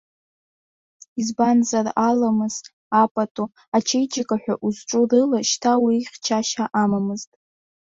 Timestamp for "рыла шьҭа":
5.09-5.73